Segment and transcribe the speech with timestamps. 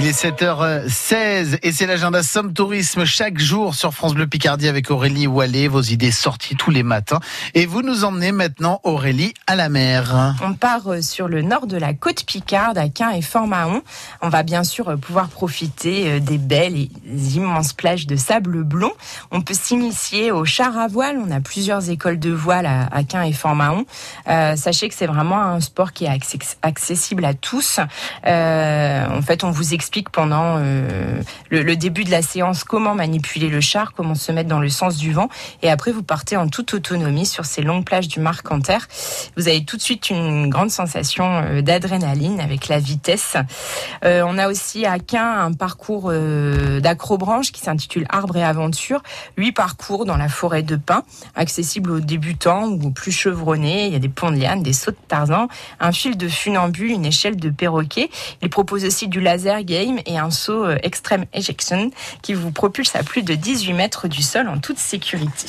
[0.00, 4.92] Il est 7h16 et c'est l'agenda Somme Tourisme chaque jour sur France Bleu Picardie avec
[4.92, 5.66] Aurélie Wallet.
[5.66, 7.18] Vos idées sorties tous les matins.
[7.54, 10.36] Et vous nous emmenez maintenant, Aurélie, à la mer.
[10.40, 13.82] On part euh, sur le nord de la côte Picarde, à Quin et Fort-Mahon.
[14.22, 16.90] On va bien sûr euh, pouvoir profiter euh, des belles et
[17.34, 18.92] immenses plages de sable blond.
[19.32, 21.18] On peut s'initier au char à voile.
[21.18, 23.84] On a plusieurs écoles de voile à, Quin et Fort-Mahon.
[24.26, 26.20] sachez que c'est vraiment un sport qui est
[26.62, 27.80] accessible à tous.
[28.24, 33.48] en fait, on vous explique explique pendant euh, le, début de la séance comment manipuler
[33.48, 35.30] le char, comment se mettre dans le sens du vent.
[35.62, 38.86] Et après, vous partez en toute autonomie sur ces longues plages du Marcanterre.
[39.38, 43.38] Vous avez tout de suite une grande sensation euh, d'adrénaline avec la vitesse.
[44.04, 46.12] Euh, on a aussi à Quin un parcours
[46.82, 49.02] d'acrobranche qui s'intitule Arbre et Aventure.
[49.38, 51.02] Huit parcours dans la forêt de pins,
[51.34, 53.86] accessibles aux débutants ou aux plus chevronnés.
[53.86, 55.48] Il y a des ponts de liane, des sauts de Tarzan,
[55.80, 58.10] un fil de funambule, une échelle de perroquet.
[58.42, 59.64] Il propose aussi du laser
[60.06, 61.90] et un saut euh, extreme ejection
[62.22, 65.46] qui vous propulse à plus de 18 mètres du sol en toute sécurité.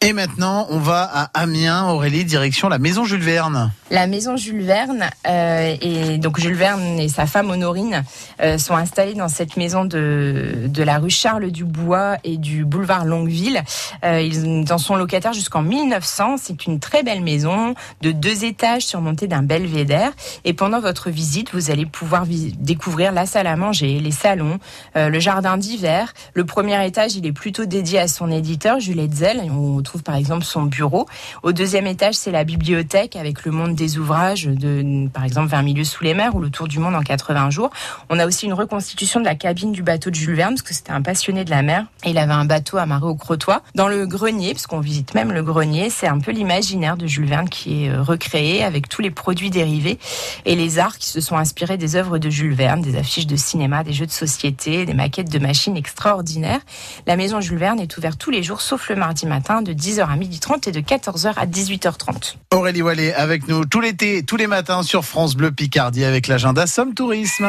[0.00, 3.72] Et maintenant, on va à Amiens, Aurélie, direction la maison Jules Verne.
[3.90, 8.04] La maison Jules Verne, euh, et donc Jules Verne et sa femme Honorine
[8.40, 13.06] euh, sont installés dans cette maison de, de la rue Charles Dubois et du boulevard
[13.06, 13.60] Longueville.
[14.04, 16.36] Euh, ils en sont locataires jusqu'en 1900.
[16.36, 20.12] C'est une très belle maison de deux étages surmontée d'un belvédère.
[20.44, 22.24] Et pendant votre visite, vous allez pouvoir
[22.60, 24.60] découvrir la salle à manger, les salons,
[24.96, 26.14] euh, le jardin d'hiver.
[26.34, 29.42] Le premier étage, il est plutôt dédié à son éditeur, Jules Hetzel.
[29.88, 31.06] Trouve par exemple son bureau.
[31.42, 35.62] Au deuxième étage, c'est la bibliothèque avec le monde des ouvrages de, par exemple, 20
[35.62, 37.70] milieux sous les mers ou le tour du monde en 80 jours.
[38.10, 40.74] On a aussi une reconstitution de la cabine du bateau de Jules Verne parce que
[40.74, 43.58] c'était un passionné de la mer et il avait un bateau amarré au Crotoy.
[43.74, 47.28] Dans le grenier, parce qu'on visite même le grenier, c'est un peu l'imaginaire de Jules
[47.28, 49.98] Verne qui est euh, recréé avec tous les produits dérivés
[50.44, 53.36] et les arts qui se sont inspirés des œuvres de Jules Verne, des affiches de
[53.36, 56.60] cinéma, des jeux de société, des maquettes de machines extraordinaires.
[57.06, 60.08] La maison Jules Verne est ouverte tous les jours sauf le mardi matin de 10h
[60.08, 62.34] à 12h30 et de 14h à 18h30.
[62.52, 66.66] Aurélie Wallet avec nous tout l'été, tous les matins sur France Bleu Picardie avec l'agenda
[66.66, 67.46] Somme Tourisme.